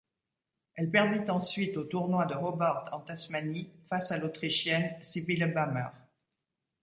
Elle 0.73 0.89
perdit 0.89 1.29
ensuite 1.29 1.77
au 1.77 1.83
tournoi 1.83 2.25
de 2.25 2.33
Hobart 2.33 2.89
en 2.91 3.01
Tasmanie 3.01 3.69
face 3.87 4.11
à 4.11 4.17
l’Autrichienne 4.17 4.95
Sybille 5.03 5.45
Bammer. 5.45 5.89